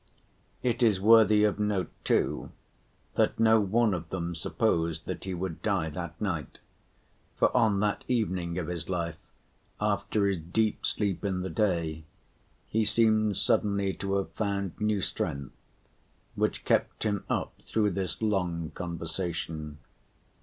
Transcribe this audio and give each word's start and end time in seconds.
It 0.63 0.81
is 0.81 0.99
worthy 0.99 1.43
of 1.43 1.59
note, 1.59 1.91
too, 2.03 2.49
that 3.13 3.39
no 3.39 3.59
one 3.61 3.93
of 3.93 4.09
them 4.09 4.33
supposed 4.33 5.05
that 5.05 5.25
he 5.25 5.35
would 5.35 5.61
die 5.61 5.89
that 5.91 6.19
night, 6.19 6.57
for 7.35 7.55
on 7.55 7.81
that 7.81 8.03
evening 8.07 8.57
of 8.57 8.65
his 8.65 8.89
life 8.89 9.19
after 9.79 10.25
his 10.25 10.39
deep 10.39 10.87
sleep 10.87 11.23
in 11.23 11.41
the 11.41 11.51
day 11.51 12.03
he 12.67 12.83
seemed 12.83 13.37
suddenly 13.37 13.93
to 13.93 14.15
have 14.15 14.31
found 14.31 14.71
new 14.79 15.01
strength, 15.01 15.53
which 16.33 16.65
kept 16.65 17.03
him 17.03 17.23
up 17.29 17.53
through 17.61 17.91
this 17.91 18.23
long 18.23 18.71
conversation. 18.73 19.77